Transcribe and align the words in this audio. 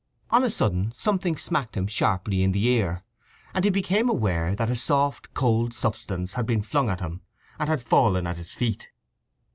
On 0.31 0.43
a 0.43 0.49
sudden 0.49 0.91
something 0.95 1.37
smacked 1.37 1.77
him 1.77 1.85
sharply 1.85 2.41
in 2.41 2.53
the 2.53 2.65
ear, 2.65 3.03
and 3.53 3.63
he 3.63 3.69
became 3.69 4.09
aware 4.09 4.55
that 4.55 4.67
a 4.71 4.75
soft 4.75 5.35
cold 5.35 5.75
substance 5.75 6.33
had 6.33 6.47
been 6.47 6.63
flung 6.63 6.89
at 6.89 7.01
him, 7.01 7.21
and 7.59 7.69
had 7.69 7.83
fallen 7.83 8.25
at 8.25 8.37
his 8.37 8.51
feet. 8.51 8.89